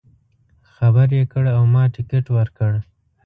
[0.73, 2.71] خبر یې کړ او ما ټکټ ورکړ.